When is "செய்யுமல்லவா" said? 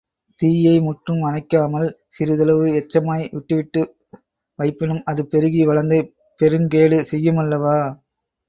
7.11-7.77